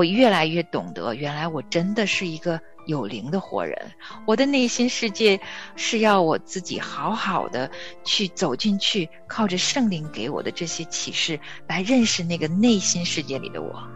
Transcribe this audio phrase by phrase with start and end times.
[0.00, 3.92] 我越来越懂得，原来我真的是一个有灵的活人。
[4.26, 5.38] 我的内心世界
[5.76, 7.70] 是要我自己好好的
[8.02, 13.86] 去走进去，靠着圣灵给我的这些启示来认识那个内心世界里的我。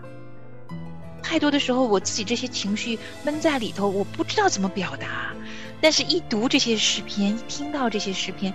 [1.22, 5.32] 太多的时候，我自己这些情绪闷在里头，我不知道怎么表达。
[5.80, 8.52] 但是，一读这些诗篇，一听到这些诗篇，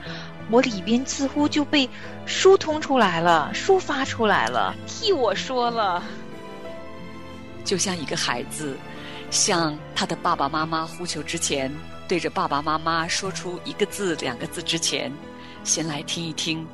[0.52, 1.89] 我里边似乎就被
[2.27, 6.04] 疏通出来了，抒发出来了，替我说了。
[7.69, 8.75] 就像一个孩子，
[9.29, 11.71] 向他的爸爸妈妈呼求之前，
[12.07, 15.14] 对着爸爸妈妈说出一个字、两个字之前，
[15.64, 16.65] 先来听一听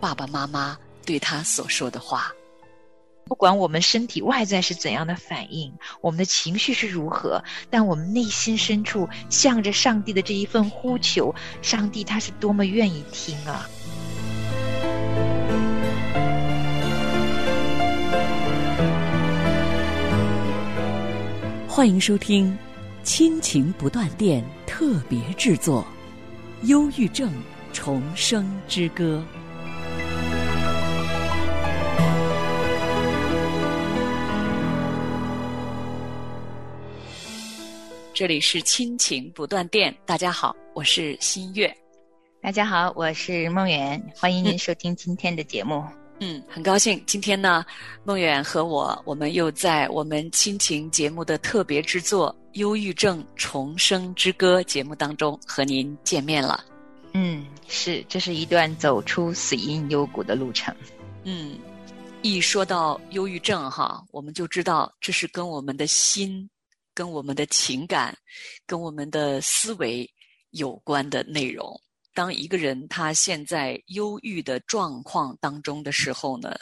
[0.00, 2.32] 爸爸妈妈对他所说的话。
[3.26, 5.70] 不管我们身体外在是怎样的反应，
[6.00, 13.68] 我们的情绪是如何，但我们内心深处向着上帝的这一份呼求，上帝他是多么愿意听啊！
[21.78, 22.50] 欢迎收听
[23.04, 25.86] 《亲情不断电》特别制作，
[26.66, 27.32] 《忧郁症
[27.72, 29.24] 重生之歌》。
[38.12, 41.72] 这里是亲情不断电，大家好，我是新月。
[42.42, 45.84] 大家好，我是梦圆，欢迎您收听今天的节目。
[46.48, 47.64] 很高兴今天呢，
[48.02, 56.64] 梦远和我，我们又在我们亲情节目的特别制作《忧郁症重生之歌》节目当中和您见面了。
[57.12, 60.74] 嗯，是，这是一段走出死因幽谷的路程。
[61.22, 61.56] 嗯，
[62.22, 66.50] 一说到忧郁症哈，我们就知道这是跟我们的心、
[66.94, 68.16] 跟我们的情感、
[68.66, 70.10] 跟我们的思维
[70.50, 71.80] 有关的内容。
[72.18, 76.52] 当一个人他现在忧郁的状况当中的时候呢，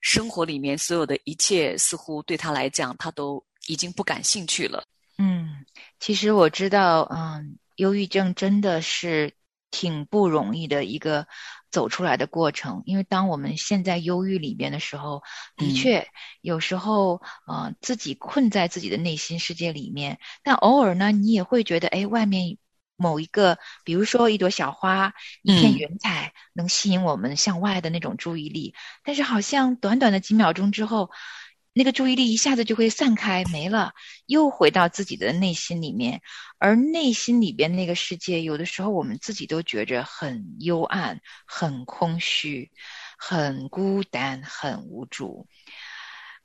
[0.00, 4.82] 生活里面所有的一切似乎对他来讲，他都已经不感兴趣了。
[5.18, 5.66] 嗯，
[6.00, 9.34] 其实我知道，嗯，忧郁症真的是
[9.70, 11.26] 挺不容易的一个
[11.70, 12.82] 走出来的过程。
[12.86, 15.22] 因为当我们现在忧郁里边的时候，
[15.58, 16.08] 的确
[16.40, 22.56] 有时候，呃，自己困在自己的内心世界里面，但偶尔呢，你也会觉得，哎，外面。
[22.98, 28.74] 某一个，比如说一朵小花，一片云彩，能吸引我们向外的那种注意力。
[29.04, 31.10] 但是好像短短的几秒钟之后，
[31.72, 33.92] 那个注意力一下子就会散开没了，
[34.26, 36.22] 又回到自己的内心里面。
[36.58, 42.72] 而内心里边那个世界，有的时候我们自己都觉着很幽暗、很空虚、
[43.16, 45.46] 很孤单、很无助。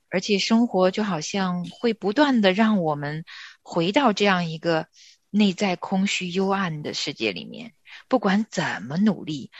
[0.08, 3.24] 而且生活就好像会不断的让我们
[3.62, 4.86] 回到这样一个。
[5.36, 7.74] 内在空虚幽暗的世界里面，
[8.06, 9.50] 不管怎么努力，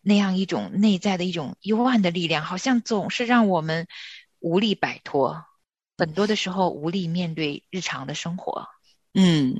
[0.00, 3.86] 那样一种内在的一种幽暗的力量，好像总是让我们
[4.38, 5.44] 无力摆脱，
[5.98, 8.68] 很多的时候无力面对日常的生活。
[9.14, 9.56] 嗯。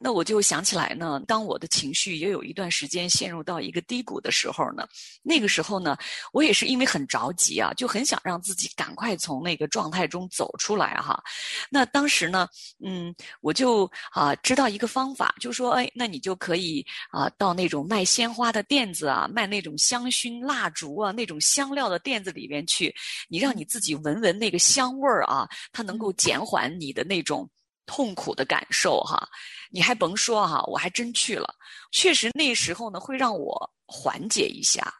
[0.00, 4.86] 那我就想起来呢，当我的情绪也有一段时间陷入到一个低谷的时候呢，
[5.22, 5.96] 那个时候呢，
[6.30, 11.22] 我也是因为很着急啊，就很想让自己赶快从那个状态中走出来哈。
[11.70, 12.46] 那当时呢，
[12.84, 22.94] 嗯，我就啊知道一个方法，就说哎，那你就可以啊到那种卖鲜花的店子啊，卖那种香薰蜡烛啊，那种香料的店子里边去，
[23.30, 27.48] 你让你自己闻闻那个香味儿啊，它能够减缓你的那种
[27.86, 29.28] 痛苦的感受哈。
[29.70, 31.54] 你还甭说哈，我还真去了，
[31.90, 34.92] 确实那时候呢会让我缓解一下，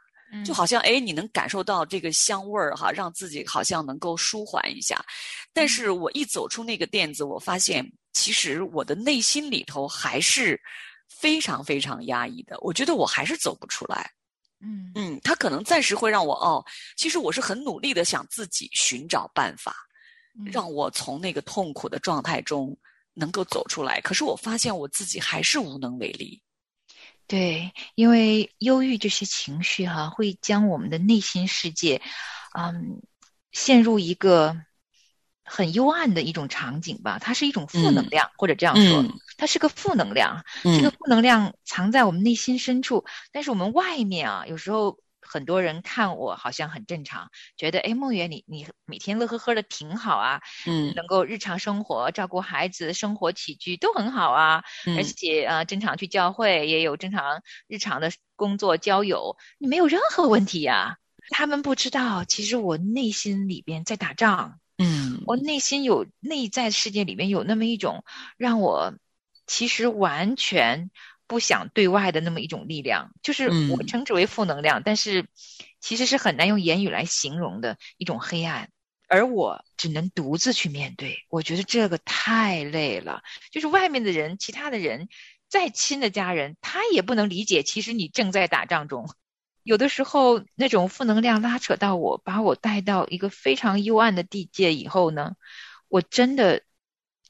[0.44, 5.04] 就好像哎，你能感受到这个香味儿哈，让自己好像能够舒缓一下。
[5.52, 10.60] 但是我一走出那个店子，我发现其实我的内心里头还是
[11.08, 14.10] 非常非常压抑的，我觉得我还是走不出来。
[14.60, 16.64] 嗯嗯，他可能暂时会让我哦，
[16.96, 19.76] 其实我是很努力的想自己寻找办法，
[20.44, 22.76] 让我从那个痛苦的状态中。
[23.16, 26.42] 能够走出来，可是我发现我自己还是无能为力。
[27.28, 32.02] 对，因为忧郁这些情绪哈，会将我们的内心世界，
[32.58, 33.00] 嗯，
[33.52, 34.56] 陷入一个
[35.44, 37.20] 很幽暗的一种场景吧。
[37.20, 39.04] 它是一种负能量，或者这样说，
[39.36, 40.44] 它是个负能量。
[40.64, 44.98] 这个负能量藏在我们内心深处，但是我们外面啊，有时候。
[45.34, 54.62] 很多人看我好像很正常，觉得哎，梦圆你你每天乐呵呵的挺好啊，嗯，能够日常生活照顾孩子，生活起居都很好啊，
[54.96, 60.98] 而且啊，正常去教会，也有正常日常的工作交友，你没有任何问题呀。
[61.30, 68.04] 他们不知道，其实我内心里边在打仗，嗯，我内心有内在世界里面有那么一种
[68.36, 68.94] 让我
[69.48, 70.92] 其实完全。
[71.26, 75.26] 不想对外的那么一种力量，就是我称之为负能量，但是
[75.80, 78.70] 其实是很难用言语来形容的一种黑暗。
[79.06, 81.18] 而我只能独自去面对。
[81.28, 83.22] 我觉得这个太累了。
[83.52, 85.08] 就是外面的人，其他的人，
[85.48, 87.62] 再亲的家人，他也不能理解。
[87.62, 89.08] 其实你正在打仗中，
[89.62, 95.36] 有的时候那种负能量拉扯到我，把我带到一个非常幽暗的地界以后呢，
[95.88, 96.62] 我真的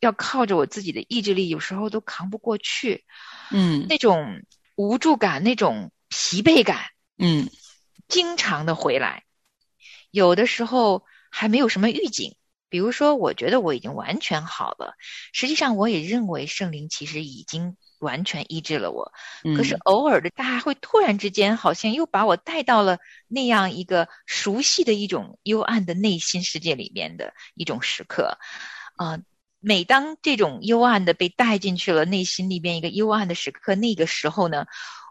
[0.04, 3.04] 要靠着我自己的意志力，有时候都扛不过去。
[3.50, 4.42] 嗯，那种
[4.76, 7.48] 无助感，那种疲惫感，嗯，
[8.06, 9.24] 经常的回来。
[10.10, 12.36] 有的时候还没有什么预警，
[12.68, 14.94] 比如说，我觉得我已经完全好了，
[15.32, 19.12] 实际上我也认为圣灵其实已经完全医治了我。
[19.56, 28.38] 可是偶尔的，他还会突然之间，好像又把我带到了那样一个熟悉的一种幽暗的内心世界里面的一种时刻。
[28.96, 29.18] 啊，
[29.64, 34.66] 每当这种幽暗的被带进去了内心里边一个幽暗的时刻，那个时候呢，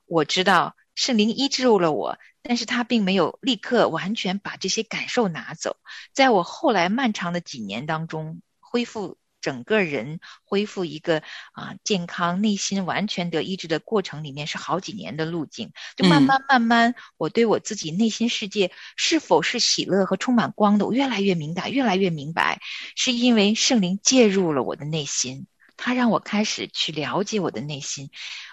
[0.06, 2.18] 我知道是灵医治了我。
[2.46, 5.78] 但是他并没有立刻完全把这些感受拿走，
[6.12, 15.74] 在我后来漫长的几年当中，恢复整个人，恢复一个啊健康、内心完全得医治的过程里面是好几年的路径。
[15.98, 22.62] 就慢慢慢慢，我对我自己内心世界是否是喜乐和充满光的，我越来越明白，越来越明白，
[22.96, 28.10] 是因为圣灵介入了我的内心，他让我开始去了解我的内心，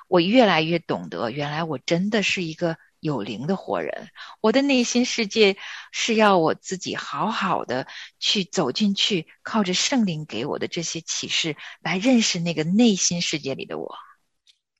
[0.08, 2.76] 我越来越懂得，原来我真的是一个。
[3.00, 4.11] 有灵的活人，
[4.41, 5.56] 我的内心世界
[5.91, 7.87] 是要我自己好好的
[8.19, 13.94] 去走进去，靠着圣灵给我的这些启示来认识那个内心世界里的我。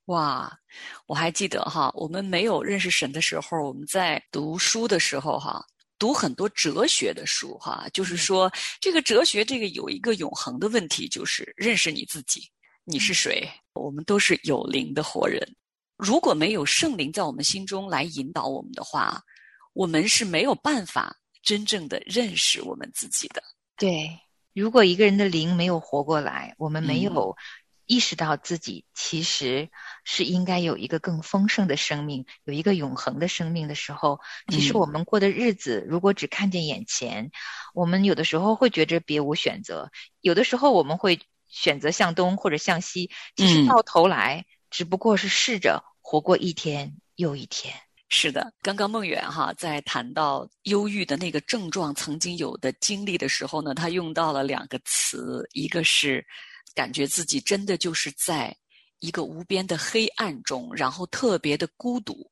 [0.07, 0.59] 哇，
[1.07, 5.65] 我还记得哈，我们没有认识神的时候，我们在读书的时候哈，
[5.99, 12.51] 读很多哲学的书哈，就是说这个哲学这个有一个永恒的问题，就是认识你自己，
[12.85, 13.49] 你是谁？
[13.73, 15.57] 我们都是有灵的活人。
[16.03, 19.23] 如果没有圣灵在我们心中来引导我们的话，
[19.75, 23.43] 我们是没有办法真正的认识我们自己的。
[23.77, 24.19] 对，
[24.55, 27.37] 如果一个人的灵没有活过来，我们没有
[27.87, 29.69] 意识到自己其实
[30.05, 37.31] 是应该有一个更丰盛的生命，有一个永恒的生命的时候，其实我们过的日子，如果只看见眼前，
[37.75, 45.85] 我们有的时候会觉着别无选择，有的时候我们会选择向东或者向西，其实到头来只不过是试着。
[46.01, 47.75] 活过一天又一天，
[48.09, 48.53] 是的。
[48.63, 56.27] 刚刚梦远哈在谈到忧郁的那个症状曾经有的经历的时候呢，他用到了两个词，一个是
[56.75, 58.57] 感觉自己真的就是在
[58.99, 62.29] 一个无边的黑暗中，然后特别的孤独。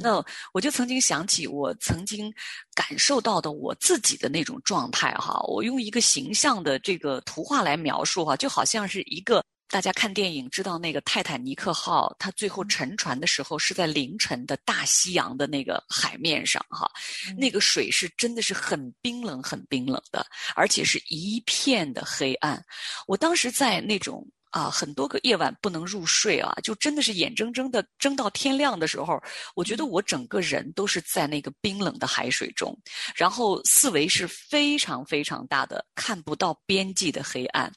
[0.00, 2.32] 那我就曾经想起我曾经
[2.74, 9.44] 感受到的我自己的那种状态哈，我用一个形象的这个图画来描述哈，就好像是一个。
[9.70, 16.90] 大家看电影知道那个泰坦尼克号，它最后沉船的时候是在凌晨的大西洋的那个海面上，哈，
[17.38, 20.26] 那个水是真的是很冰冷、很冰冷的，
[20.56, 22.62] 而且是一片的黑暗。
[23.06, 24.26] 我当时在那种。
[24.50, 29.20] 啊，很多个夜晚不能入睡啊，就真的是眼睁睁的睁到天亮的时候，
[29.54, 32.76] 我觉得我整个人都是在那个冰冷的海水中，
[33.14, 37.72] 然后四维是非常非常大的看不到边际的黑暗，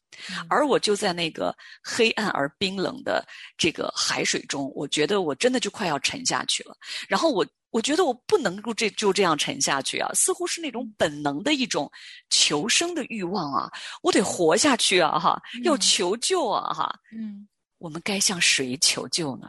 [0.49, 3.25] 而我就在那个黑暗而冰冷的
[3.57, 6.75] 这个海水中，我觉得我真的就快要沉下去了，
[7.07, 7.45] 然后我。
[7.73, 11.91] 我觉得我不能够这就这样沉下去啊，似乎是那种本能的一种
[12.29, 13.71] 求生的欲望啊，
[14.03, 17.47] 我得活下去啊，哈，要求救啊，哈，嗯，
[17.79, 19.47] 我们该向谁求救呢？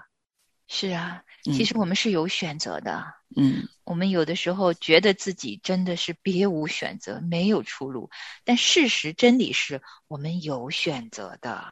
[0.68, 3.04] 是啊，其实我们是有选择的，
[3.36, 8.08] 嗯，我们有的时候觉得自己真的是别无选择，没有出路，
[8.42, 11.70] 但事实真理是我们有选择的，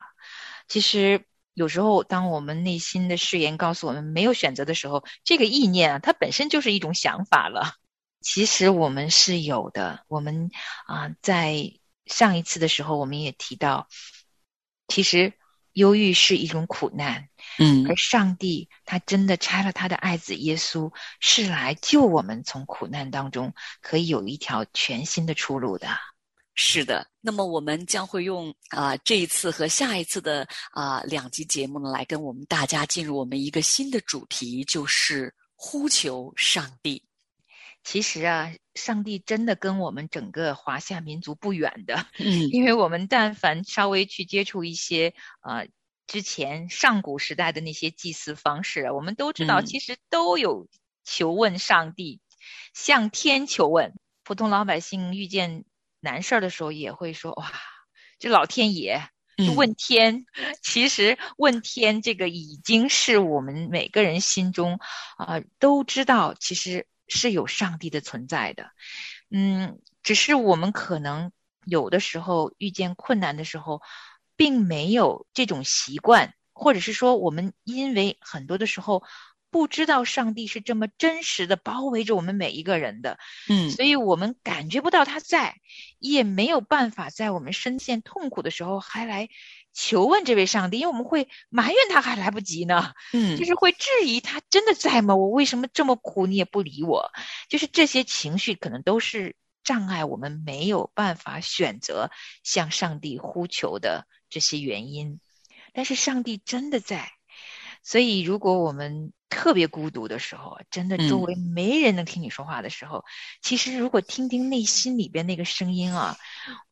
[0.68, 1.24] 其实。
[1.54, 7.74] 有时候，当我们内心的誓言告诉我们没有选择的时候，这个意念啊，它本身就是一种想法了。
[8.22, 10.04] 其实我们是有的。
[10.08, 10.50] 我们
[10.86, 11.72] 啊，在
[12.06, 13.88] 上一次的时候，我们也提到，
[14.88, 15.34] 其实
[15.72, 17.28] 忧郁是一种苦难。
[17.58, 25.88] 嗯，而上帝他真的拆了他的爱子耶稣，是来救我们从苦难当中可以有一条全新的出路的。
[26.54, 37.02] 是的，那么我们将会用啊这一次和下一次的啊两集节目呢，来跟我们大家进入我们一个新的主题，就是呼求上帝。
[37.82, 45.66] 其实啊，上帝真的跟我们整个华夏民族不远的，嗯，因为我们但凡稍微去接触一些呃
[46.06, 50.68] 之前上古时代的那些祭祀方式，我们都知道，其实都有
[51.02, 52.20] 求问上帝，
[52.74, 53.94] 向天求问。
[54.22, 55.64] 普通老百姓遇见。
[56.02, 57.52] 难事儿的时候也会说哇，
[58.18, 59.08] 这老天爷
[59.56, 60.26] 问天，
[60.62, 64.78] 其实问天这个已经是我们每个人心中
[65.16, 68.70] 啊都知道，其实是有上帝的存在的。
[69.30, 71.32] 嗯，只是我们可能
[71.64, 73.80] 有的时候遇见困难的时候，
[74.36, 79.04] 并没有这种习惯，或者是说我们因为很多的时候
[79.52, 83.18] 不知道上帝是这么真实的包围着我们每一个人的，
[83.50, 85.56] 嗯所以我们感觉不到他在，
[85.98, 89.28] 也没有办法在我们深陷痛苦的时候还来
[89.74, 92.94] 求问这位上帝，因为我们会埋怨他还来不及呢。
[93.12, 95.14] 嗯就是会质疑他真的在吗？
[95.14, 97.10] 我为什么这么苦，你也不理我？
[97.50, 102.10] 就是这些情绪可能都是障碍我们没有办法选择
[102.42, 105.20] 向上帝呼求的这些原因。
[105.74, 107.12] 但是上帝真的在，
[107.82, 113.02] 所以如果我们特别孤独的时候，真的周嗯围没人能听你说话的时候，
[113.40, 116.18] 其实如果听听内心里边那个声音啊，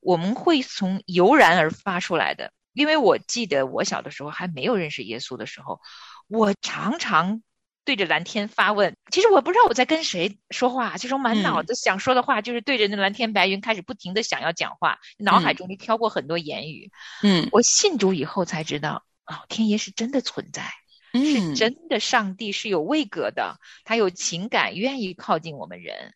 [0.01, 2.53] 我们会从油然而发出来的。
[2.75, 5.81] 因为我记得我小的时候还没有认识耶稣的时候，
[6.29, 7.43] 我常常
[7.85, 8.95] 对着蓝天发问。
[9.11, 16.93] 其实我不知道我在跟谁说话，就是我满脑嗯子想说的话就是对着那蓝天白云开始不停的想要讲话，脑海嗯中就飘过很多言语。
[17.23, 20.71] 嗯我信主以后才知道，哦，天爷是真的存在，
[21.13, 26.15] 是嗯真的上帝是有位格的，他有情感，愿意靠近我们人。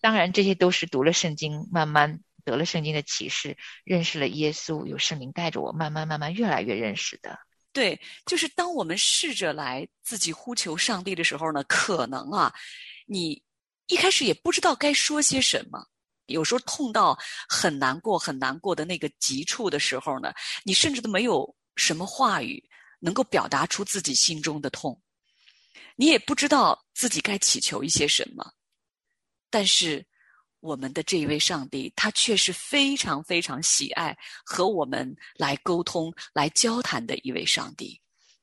[0.00, 7.38] 当然，这些都是读了圣经，慢慢得了圣经的启示，认识了耶稣，有圣灵带着我，慢慢慢慢越来越认识的。
[7.72, 12.52] 对，就是当我们试着来自己呼求上帝的时候呢，可能啊，
[13.06, 13.42] 你
[13.88, 15.86] 一开始也不知道该说些什么。
[16.26, 17.18] 有时候痛到
[17.48, 20.32] 很难过、很难过的那个急处的时候呢，
[20.64, 22.69] 你甚至都没有什么话语
[23.00, 25.02] 能够表达出自己心中的痛，
[25.96, 28.52] 你也不知道自己该祈求一些什么。
[29.50, 30.06] 但是，
[30.60, 38.00] 我们的这一位上帝，他却是非常非常喜爱和我们来沟通、来交谈的一位上帝。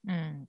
[0.08, 0.48] 嗯，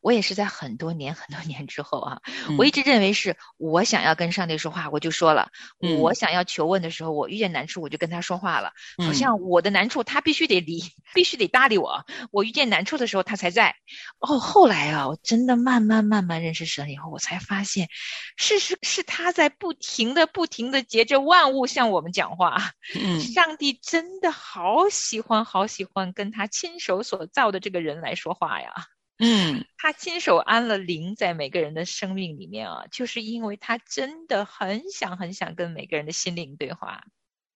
[0.00, 5.48] 我也是在很多年很多年之后啊，嗯我一直认为是我想要跟上帝说话，我就说了；
[5.80, 8.68] 嗯我想要求问的时候，我遇见难处，我就跟他说话了。
[8.98, 10.82] 好嗯像我的难处他必须得理，
[11.14, 12.04] 必须得搭理我。
[12.30, 13.74] 我遇见难处的时候，他才在。
[14.18, 17.88] 哦，后来啊，我真的慢慢慢慢认识神以后，我才发现，
[18.36, 22.72] 事实是他在不停的、不停的结着万物向我们讲话。
[22.94, 28.72] 嗯上帝真的好喜欢、好喜欢跟他亲手所造的这个人来说话呀。
[29.18, 37.02] 嗯他亲手安了灵在每个人的生命里面啊，就是因为他真的很想很想跟每个人的心灵对话。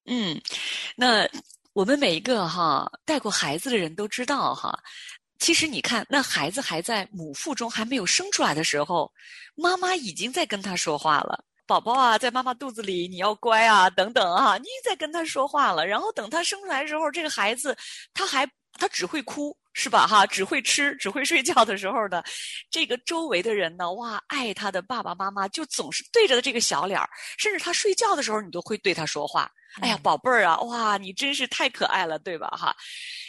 [0.05, 0.41] 嗯，
[0.97, 1.29] 那
[1.73, 4.79] 我们每一个哈带过孩子的人都知道哈，
[5.39, 9.13] 其实你看，那孩子还在母腹中还没有生出来的时候，
[9.55, 11.45] 妈妈已经在跟他说话了。
[11.67, 15.87] 宝宝啊，在妈妈肚子里，你要乖啊，等等啊，你在跟他说话了。
[15.87, 17.77] 然后等他生出来的时候，这个孩子
[18.15, 20.07] 他还他只会哭，是吧？
[20.07, 22.23] 哈，只会吃，只会睡觉的时候呢，
[22.71, 29.51] 这个周围的人呢，哇，爱他的爸爸妈妈就总是对着这个小脸儿，甚至他睡觉的时候，你都会对他说话。
[29.83, 32.49] 哎呀，嗯宝贝儿啊，哇，你真是太可爱了，对吧？
[32.49, 32.75] 哈，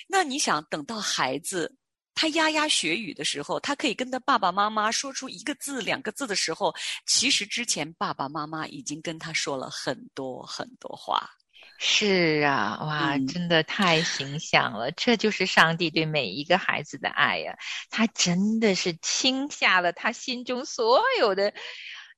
[0.07, 1.75] 那你想等到孩子
[2.15, 6.73] 他牙牙学语的时候，他可以跟他爸爸妈妈说出一个字、两个字的时候，
[7.05, 11.29] 其实之前爸爸妈妈已经跟他说了很多很多话。
[11.81, 14.91] 是啊，哇，嗯真的太形象了！
[14.91, 17.57] 这就是上帝对每一个孩子的爱呀、
[17.89, 21.53] 他真的是倾下了他心中所有的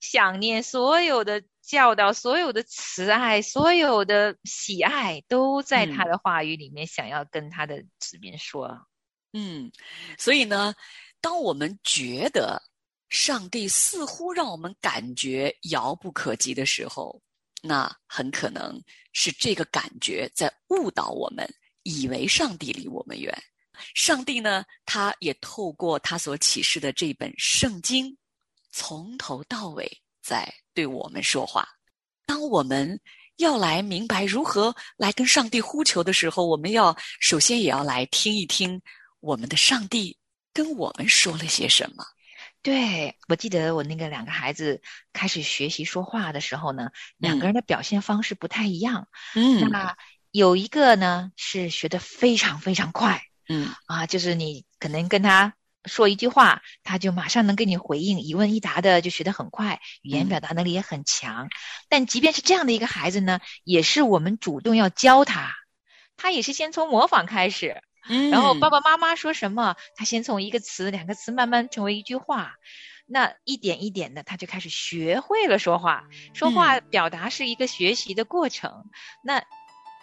[0.00, 8.88] 想念、所有的教导、所有的慈爱、所有的喜爱，都在他嗯的话语里面，想要跟他的子民说。
[9.32, 9.70] 嗯，
[10.18, 10.74] 所以呢，
[11.20, 12.60] 当我们觉得
[13.08, 17.22] 上帝似乎让我们感觉遥不可及的时候，
[17.62, 18.78] 那很可能
[19.12, 21.48] 是这个感觉在误导我们，
[21.84, 23.32] 以为上帝离我们远。
[23.94, 28.14] 上帝呢，他也透过他所启示的这本圣经，
[28.70, 29.90] 从头到尾
[30.20, 31.66] 在对我们说话。
[32.26, 33.00] 当我们
[33.36, 38.80] 要来明白如何来跟上帝呼求的时候，我们要首先也要来听一听
[39.20, 40.16] 我们的上帝
[40.52, 42.04] 跟我们说了些什么。
[42.62, 49.08] 对，我记得我那个两个孩子开始学习说话的时候呢，两个人的表现方式不太一样。
[49.34, 49.96] 嗯那
[50.30, 55.54] 有一个呢是学得非常非常快嗯啊，就是你可能跟他
[55.84, 61.48] 说一句话，他就马上能给你回应，一问一答的就学得很快，语言嗯表达能力也很强。
[61.88, 65.52] 但即便是这样的一个孩子呢，也是我们主动要教他，
[66.16, 67.82] 他也是先从模仿开始。
[68.08, 68.30] 嗯。
[68.30, 72.54] 然后爸爸妈妈说什么，他先从一个词、两个词慢慢成为一句话，
[73.06, 76.04] 那一点一点的，他就开始学会了说话。
[76.34, 78.84] 说话表达是一个学习的过程，
[79.22, 79.44] 那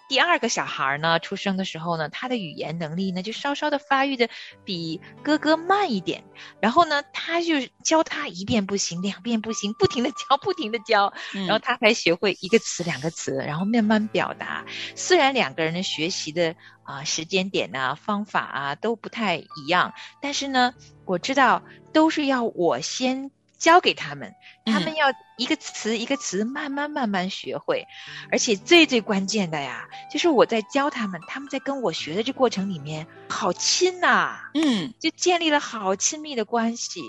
[0.10, 4.28] 第二个小孩呢出生的时候呢，他的语言能力呢就稍稍的发育的
[4.66, 6.24] 比哥哥慢一点。
[6.60, 14.66] 然后呢，他就教他一遍不行，两遍不行，不停的教，不停的教，然后他才学会一个词两个词，然后慢慢表达。
[14.96, 20.74] 虽然两个人的学习的啊时间点啊方法啊都不太一样，但是呢，
[21.06, 21.62] 我知道
[21.94, 23.30] 都是要我先。
[23.60, 24.34] 教给他们，
[24.66, 27.86] 他们要一个词一个词慢慢慢慢学会，
[28.32, 37.01] 而且最最关键的呀，就是我在教他们，他们在跟我学的这过程里面，好亲呐，嗯，就建立了好亲密的关系。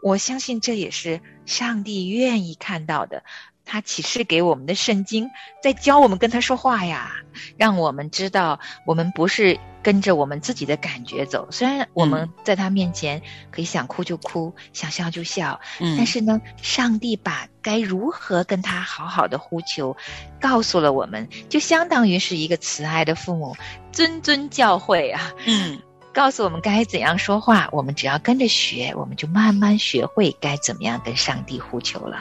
[0.00, 3.24] 我相信这也是上帝愿意看到的。
[3.70, 5.30] 他启示给我们的圣经，
[5.62, 7.16] 在教我们跟他说话呀，
[7.58, 11.48] 让我们知道我们不是跟着我们自己的感觉走。
[11.50, 19.96] 虽然我们在他面前可以想哭就哭，想笑就笑，但是呢，上帝把该如何跟他好好的呼求，
[20.40, 23.56] 告诉了我们，就相当于是一个慈爱的父母，
[23.92, 25.80] 谆谆教诲啊，嗯，
[26.12, 32.18] 告诉我们该怎样说话，我们只要跟着学，我们就慢慢学会该怎么样跟上帝呼求了。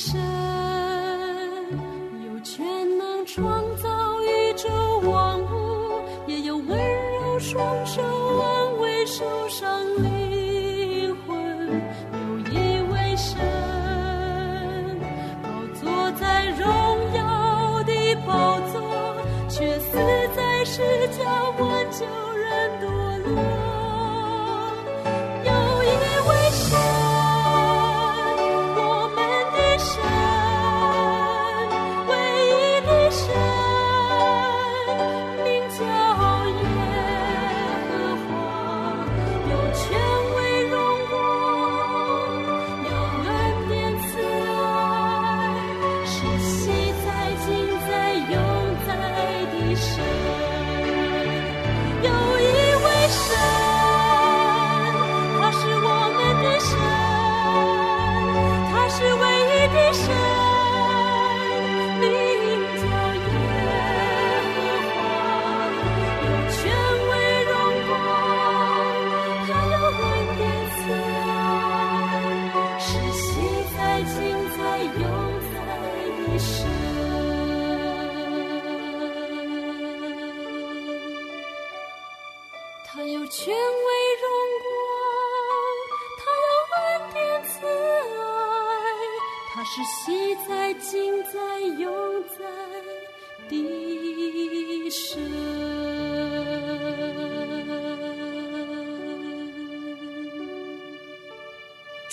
[0.00, 0.16] 神，
[2.24, 2.64] 有权
[2.96, 3.88] 能创造
[4.22, 4.68] 宇宙
[5.10, 11.36] 万物，也有温柔双手安慰受伤灵魂。
[12.12, 13.36] 有一位神，
[15.42, 16.64] 高坐在荣
[17.12, 17.92] 耀的
[18.24, 18.80] 宝座，
[19.48, 19.98] 却死
[20.36, 21.24] 在世角
[21.58, 22.06] 挽救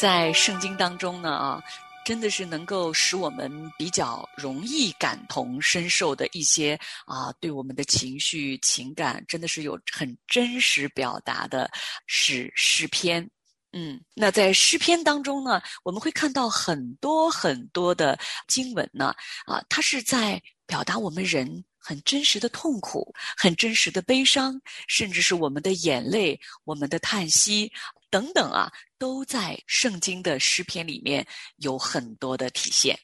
[0.06, 1.60] 在圣经当中呢啊，
[2.06, 11.68] 真的是能够使我们比较容易感同身受的一些啊，对我们的情绪情感，真的是有很真实表达的，
[12.06, 13.28] 是诗篇。
[13.72, 18.16] 嗯，那在诗篇当中呢，我们会看到很多很多的
[18.48, 19.12] 经文呢，
[19.48, 27.72] 啊，它是在表达我们人很真实的痛苦、很真实的悲伤，甚至是我们的眼泪、我们的叹息
[28.10, 32.98] 等等啊，都在圣经的诗篇里面有很多的体现。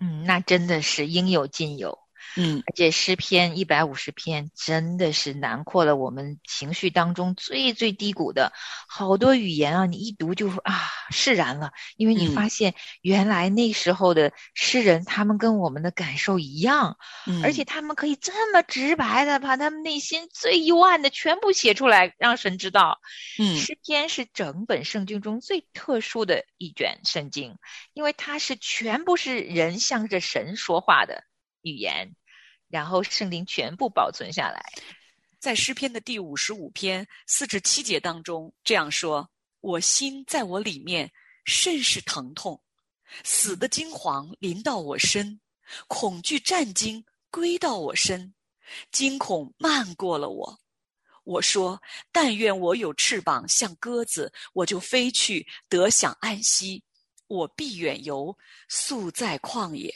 [0.00, 2.03] 嗯，那真的是应有尽有。
[2.36, 8.52] 嗯而且诗篇一百五十篇真的是囊括了我们情绪当中最最低谷的
[8.88, 9.86] 好多语言啊！
[9.86, 23.00] 你一读就啊释然了，因为你嗯发现原来那时候的诗人他们跟我们的感受一样，嗯而且他们可以这么直白的把他们内心最幽暗的全部写出来，让神知道。
[23.38, 27.56] 嗯诗篇是整本圣经中最特殊的一卷圣经，
[27.92, 31.24] 因为它是全部是人向着神说话的
[31.62, 32.14] 语言，
[32.74, 34.60] 然后圣灵全部保存下来。
[35.38, 39.30] 在诗篇的第五十五篇四至七节当中这样说
[39.62, 41.08] ：“我心在我里面
[41.44, 42.60] 甚是疼痛，
[43.22, 45.40] 死的惊惶临到我身，
[45.86, 48.34] 恐惧战惊归到我身，
[48.90, 50.58] 惊恐漫过了我。
[51.22, 56.82] 我说：但愿我有翅膀，像鸽子，我就飞去，得享安息。
[57.28, 58.36] 我必远游，
[58.68, 59.94] 宿在旷野。”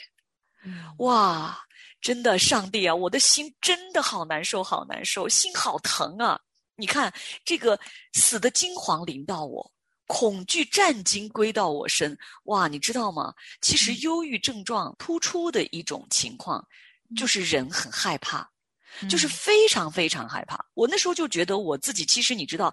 [0.99, 1.59] 哇，
[2.01, 6.41] 真的，上帝啊，我的心真的好难受，好难受，心好疼啊！
[6.77, 7.13] 你看，
[7.45, 7.79] 这个
[8.13, 9.73] 死的惊惶临到我，
[10.07, 12.17] 恐惧战惊归到我身。
[12.45, 13.35] 哇，你知道吗？
[13.61, 16.65] 其实忧郁症状突出的一种情况，
[17.17, 18.49] 就是人很害怕，
[19.11, 20.65] 就是嗯非常非常害怕。
[20.75, 22.73] 我那时候就觉得我自己，其实你知道。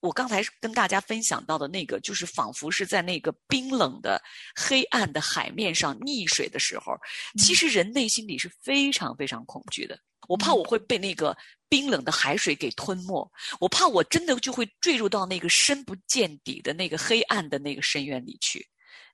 [0.00, 4.20] 我刚才跟大家分享到的那个，就是仿佛是在那个冰冷的、
[4.54, 6.94] 黑暗的海面上溺水的时候，
[7.38, 9.98] 其实人内心里是非常非常恐惧的。
[10.28, 11.36] 我怕我会被那个
[11.68, 18.66] 冰冷的海水给吞没，我怕我真的就会坠入到那个深不见底的那个黑暗的那个深渊里去，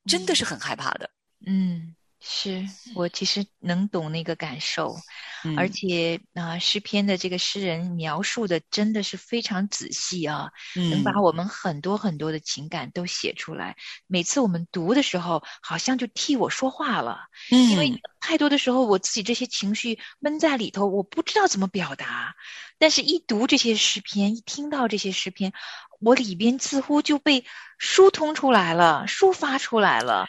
[0.07, 1.11] 真的是很害怕的。
[1.46, 1.94] 嗯，
[2.29, 4.97] 是我其实能懂那个感受，
[5.45, 5.57] 嗯。
[5.57, 11.23] 而且啊、诗篇的这个诗人描述的真的是非常仔细啊，能把嗯。
[11.23, 13.77] 我们很多很多的情感都写出来。
[14.09, 22.35] 每次我们读的时候，好像就替我说话了，因为嗯太多的时候我自己这些情绪闷在里头，我不知道怎么表达。
[22.79, 25.53] 但是，一读这些诗篇，一听到这些诗篇，
[26.01, 27.47] 我里边似乎就被
[27.79, 30.27] 疏通出来了，抒发出来了，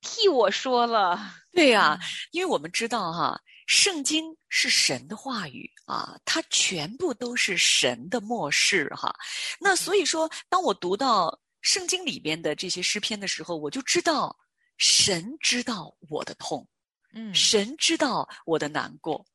[0.00, 1.34] 替我说了。
[1.52, 1.98] 对呀、
[2.30, 9.14] 因为我们知道哈，圣经是神的话语啊，它全部都是神的漠视哈。
[9.58, 14.34] 那所以说，当我读到圣经里边的这些诗篇的时候，我就知道
[14.78, 16.66] 神知道我的痛，
[17.12, 19.26] 嗯神知道我的难过。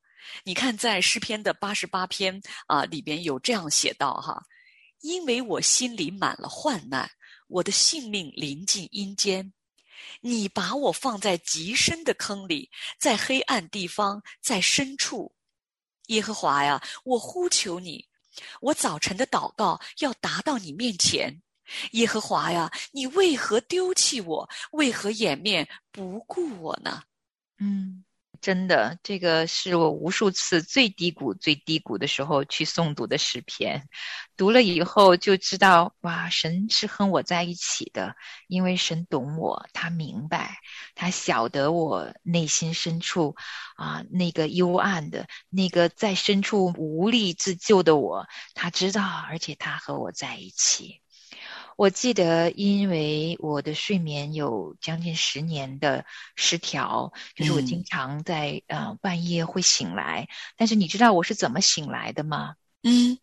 [0.43, 4.41] 你看，在诗篇的八十八篇啊里边有这样写道哈，
[5.01, 7.11] 因为我心里满了患难，
[7.47, 9.51] 我的性命临近阴间。
[10.21, 15.35] 你把我放在极深的坑里，在黑暗地方，在深处。
[16.07, 18.07] 耶和华呀，我呼求你，
[18.61, 21.41] 我早晨的祷告要达到你面前。
[21.93, 24.49] 耶和华呀，你为何丢弃我？
[24.71, 27.01] 为何掩面不顾我呢？
[27.57, 28.04] 嗯，
[28.45, 33.89] 真的，这个是我无数次最低谷、最低谷的时候去诵读的诗篇，
[34.37, 38.15] 读了以后就知道，哇，神是和我在一起的，
[38.47, 40.59] 因为神懂我，他明白，
[40.93, 43.35] 他晓得我内心深处
[43.77, 51.01] 啊那个幽暗的、那个在深处无力自救的我，他知道，而且他和我在一起。
[51.75, 60.27] 我记得，因为我的睡眠有将近十年的失调，就是我嗯经常在呃半夜会醒来。
[60.55, 62.55] 但是你知道我是怎么醒来的吗？
[62.83, 63.17] 嗯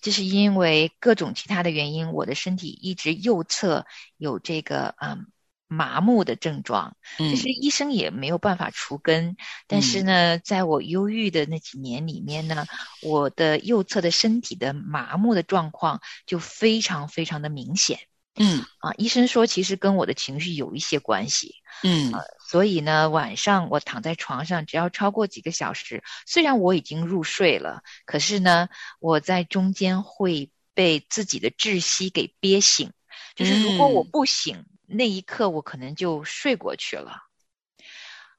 [0.00, 5.26] 这是因为各种其他的原因，我的身体一直右侧有这个嗯
[5.68, 9.36] 麻木的症状，嗯其实医生也没有办法除根。
[9.66, 12.66] 但是呢，在我忧郁的那几年里面呢，
[13.02, 18.00] 我的右侧的身体的麻木的状况就非常非常的明显。
[18.40, 22.12] 嗯啊，医生说其实跟我的情绪有一些关系，嗯
[22.48, 28.68] 所以呢，晚上我躺在床上，只要超过几个小时，虽然我已经入睡了，可是呢，
[29.00, 32.92] 我在中间会被自己的窒息给憋醒。
[33.34, 37.22] 就是如果我嗯不醒，那一刻我可能就睡过去了。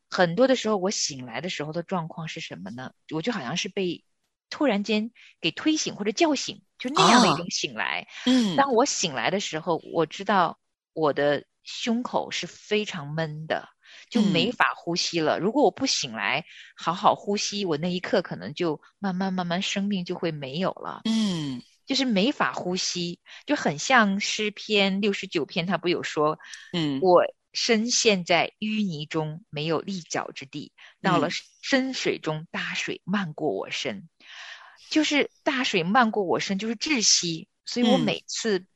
[0.09, 2.91] 很多的时候，我醒来的时候的状况是什么呢？
[3.13, 4.03] 我就好像是被
[4.49, 8.07] 突然间给推醒或者叫醒，就那样的一啊种醒来。
[8.25, 10.59] 嗯当我醒来的时候，我知道
[10.93, 13.69] 我的胸口是非常闷的，
[14.09, 15.37] 就没嗯法呼吸了。
[15.37, 16.43] 如果我不醒来，
[16.75, 21.28] 好好呼吸，我那一刻可能就慢慢慢慢生命就会没有了，嗯
[21.89, 26.37] 就是没法呼吸，就很像诗篇六十九篇，他不有说，
[26.71, 30.71] 嗯我深陷在淤泥中，没有立脚之地，
[31.01, 31.31] 到了嗯
[31.63, 34.07] 深水中，大水漫过我身，
[34.91, 37.47] 就是大水漫过我身，就是窒息。
[37.65, 38.67] 所以我嗯每次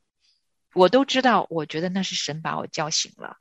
[0.74, 3.38] 我都知道，我觉得那是神把我叫醒了。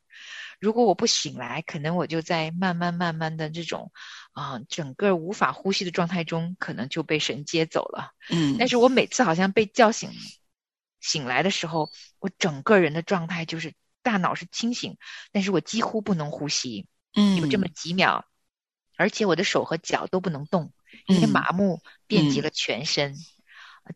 [0.62, 3.90] 如果我不醒来，可能我就在慢慢慢慢的这种
[4.30, 8.12] 啊、整个无法呼吸的状态中，可能就被神接走了。
[8.30, 10.08] 嗯，但是我每次好像被叫醒
[11.00, 14.98] 醒来的时候，我整个人的状态就是大脑是清醒，
[15.32, 18.24] 但是我几乎不能呼吸，嗯有这么几秒，
[18.96, 20.72] 而且我的手和脚都不能动，
[21.08, 23.16] 因为嗯麻木遍及嗯了全身。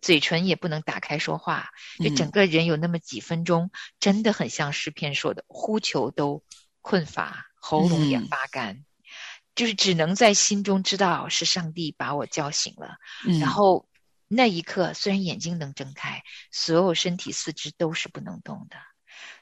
[0.01, 6.45] 嘴唇也不能打开说话，就整嗯个人有那么几分钟，真的很像诗篇说的，呼求都
[6.81, 8.85] 困乏，喉咙也嗯发干，
[9.55, 12.97] 就是只能在心中知道是上帝把我叫醒了。
[13.27, 13.89] 嗯然后
[14.29, 18.77] 那一刻，虽然眼睛能睁开，所有身体四肢都是不能动的。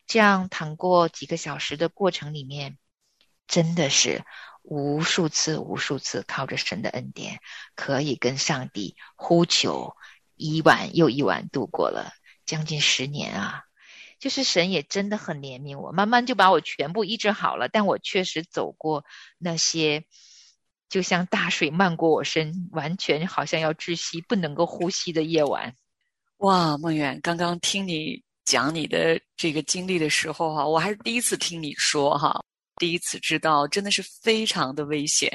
[0.07, 2.77] 这样躺过几个小时的过程里面，
[3.47, 4.23] 真的是
[4.62, 7.40] 无数次、无数次靠着神的恩典，
[7.75, 9.97] 可以跟上帝呼求，
[10.37, 12.12] 一晚又一晚度过了
[12.44, 13.62] 将近十年啊。
[14.20, 17.68] 就是神也真的很怜悯我，慢慢就把我全部医治好了。
[17.68, 19.05] 但我确实走过
[19.37, 20.07] 那些，
[20.88, 25.75] 就像大水漫过我身，完全好像要窒息、不能够呼吸的夜晚。
[26.38, 32.42] 哇，梦远，刚刚听你讲你的这个经历的时候哈、我还是第一次听你说哈，
[32.77, 35.31] 第一次知道真的是非常的危险，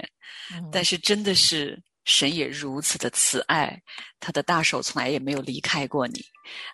[0.51, 3.81] 嗯但是真的是神也如此的慈爱，
[4.19, 6.23] 他的大手从来也没有离开过你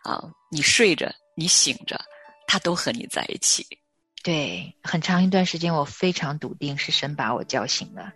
[0.03, 1.99] 啊，你睡着，你醒着，
[2.47, 3.65] 他都和你在一起。
[4.23, 8.11] 对，很长一段时间，我非常笃定是神把我叫醒了。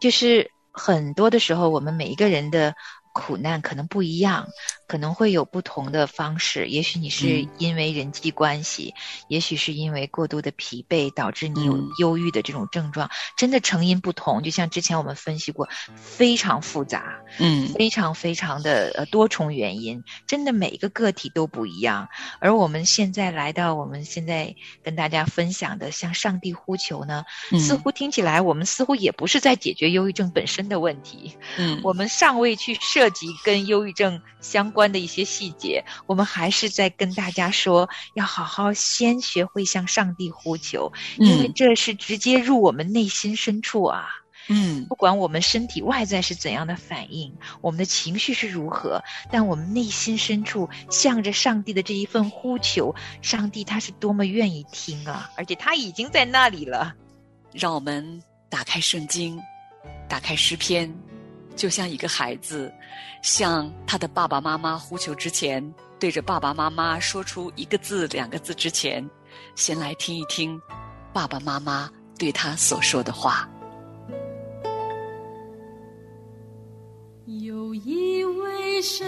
[0.00, 2.74] 就是很多的时候，我们每一个人的
[3.14, 4.46] 苦难可能不一样，
[4.90, 6.66] 可能会有不同的方式。
[6.66, 8.92] 也许你是嗯因为人际关系，
[9.28, 14.42] 也许是因为过度的疲惫导致你有嗯忧郁的这种症状，真的成因不同。
[14.42, 17.20] 就像之前我们分析过，非常复杂。
[17.38, 22.08] 嗯非常非常的呃多重原因，真的每一个个体都不一样。
[22.40, 27.24] 而我们现在来到我们现在跟大家分享的向上帝呼求呢，
[27.60, 44.08] 似嗯乎听起来我们似乎也不是在解决忧郁症本身的问题，嗯我们尚未去涉及跟忧郁症相关的一些细节，我们还是在跟大家说，要好好先学会向上帝呼求，因为嗯这是直接入我们内心深处啊。
[44.52, 55.30] 嗯不管我们身体外在是怎样的反应，我们的情绪是如何，但我们内心深处向着上帝的这一份呼求，上帝他是多么愿意听啊！
[55.36, 56.94] 而且他已经在那里了。
[57.52, 59.40] 让我们打开圣经，
[60.08, 60.92] 打开诗篇，
[61.60, 62.72] 就像一个孩子
[63.20, 65.62] 向他的爸爸妈妈呼求之前，
[65.98, 69.06] 对着爸爸妈妈说出一个字、两个字之前，
[69.54, 70.58] 先来听一听
[71.12, 73.46] 爸爸妈妈对他所说的话。
[77.26, 79.06] 有一位神，